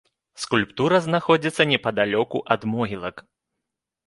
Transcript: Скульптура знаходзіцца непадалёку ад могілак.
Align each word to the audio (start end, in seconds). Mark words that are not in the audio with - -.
Скульптура 0.43 0.97
знаходзіцца 1.07 1.67
непадалёку 1.73 2.43
ад 2.57 2.61
могілак. 2.73 3.15